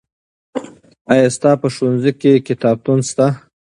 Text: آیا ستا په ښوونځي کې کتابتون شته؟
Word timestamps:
آیا 1.11 1.27
ستا 1.35 1.51
په 1.61 1.67
ښوونځي 1.73 2.11
کې 2.21 2.43
کتابتون 2.47 2.99
شته؟ 3.09 3.27